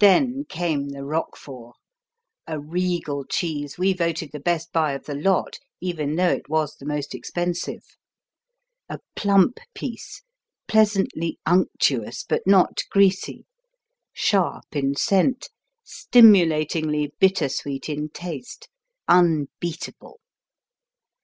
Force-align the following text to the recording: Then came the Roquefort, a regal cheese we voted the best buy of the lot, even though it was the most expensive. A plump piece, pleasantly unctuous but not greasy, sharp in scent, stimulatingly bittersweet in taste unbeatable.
Then 0.00 0.46
came 0.48 0.88
the 0.88 1.04
Roquefort, 1.04 1.76
a 2.44 2.58
regal 2.58 3.24
cheese 3.24 3.78
we 3.78 3.92
voted 3.92 4.32
the 4.32 4.40
best 4.40 4.72
buy 4.72 4.94
of 4.94 5.04
the 5.04 5.14
lot, 5.14 5.60
even 5.80 6.16
though 6.16 6.32
it 6.32 6.48
was 6.48 6.74
the 6.74 6.84
most 6.84 7.14
expensive. 7.14 7.84
A 8.88 8.98
plump 9.14 9.60
piece, 9.72 10.22
pleasantly 10.66 11.38
unctuous 11.46 12.24
but 12.24 12.48
not 12.48 12.80
greasy, 12.90 13.46
sharp 14.12 14.66
in 14.74 14.96
scent, 14.96 15.50
stimulatingly 15.84 17.12
bittersweet 17.20 17.88
in 17.88 18.08
taste 18.08 18.68
unbeatable. 19.06 20.18